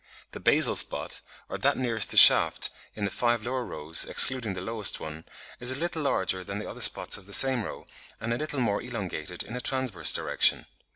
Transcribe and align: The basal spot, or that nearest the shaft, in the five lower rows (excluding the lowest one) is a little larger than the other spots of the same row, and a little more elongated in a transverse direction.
The 0.31 0.39
basal 0.39 0.73
spot, 0.73 1.21
or 1.47 1.59
that 1.59 1.77
nearest 1.77 2.09
the 2.09 2.17
shaft, 2.17 2.71
in 2.95 3.05
the 3.05 3.11
five 3.11 3.45
lower 3.45 3.63
rows 3.63 4.03
(excluding 4.05 4.53
the 4.55 4.59
lowest 4.59 4.99
one) 4.99 5.25
is 5.59 5.69
a 5.69 5.75
little 5.77 6.01
larger 6.01 6.43
than 6.43 6.57
the 6.57 6.67
other 6.67 6.81
spots 6.81 7.17
of 7.17 7.27
the 7.27 7.33
same 7.33 7.61
row, 7.63 7.85
and 8.19 8.33
a 8.33 8.37
little 8.39 8.59
more 8.59 8.81
elongated 8.81 9.43
in 9.43 9.55
a 9.55 9.61
transverse 9.61 10.11
direction. 10.11 10.65